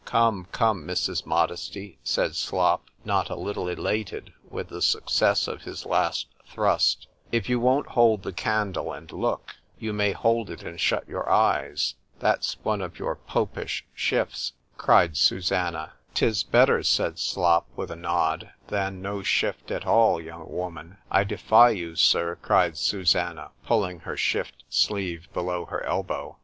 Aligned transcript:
_—Come, 0.07 0.47
come, 0.51 0.87
Mrs. 0.87 1.27
Modesty, 1.27 1.99
said 2.03 2.35
Slop, 2.35 2.89
not 3.05 3.29
a 3.29 3.35
little 3.35 3.67
elated 3.69 4.33
with 4.49 4.69
the 4.69 4.81
success 4.81 5.47
of 5.47 5.61
his 5.61 5.85
last 5.85 6.25
thrust,——If 6.49 7.47
you 7.47 7.59
won't 7.59 7.85
hold 7.85 8.23
the 8.23 8.33
candle, 8.33 8.93
and 8.93 9.11
look—you 9.11 9.93
may 9.93 10.11
hold 10.13 10.49
it 10.49 10.63
and 10.63 10.81
shut 10.81 11.07
your 11.07 11.29
eyes:—That's 11.29 12.57
one 12.63 12.81
of 12.81 12.97
your 12.97 13.13
popish 13.15 13.85
shifts, 13.93 14.53
cried 14.75 15.17
Susannah:—'Tis 15.17 16.45
better, 16.45 16.81
said 16.81 17.19
Slop, 17.19 17.67
with 17.75 17.91
a 17.91 17.95
nod, 17.95 18.49
than 18.69 19.03
no 19.03 19.21
shift 19.21 19.69
at 19.69 19.85
all, 19.85 20.19
young 20.19 20.49
woman;——I 20.51 21.23
defy 21.23 21.69
you, 21.69 21.95
Sir, 21.95 22.39
cried 22.41 22.75
Susannah, 22.75 23.51
pulling 23.67 23.99
her 23.99 24.17
shift 24.17 24.63
sleeve 24.67 25.27
below 25.31 25.65
her 25.65 25.83
elbow. 25.85 26.39